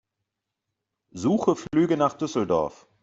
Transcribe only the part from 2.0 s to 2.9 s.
Düsseldorf.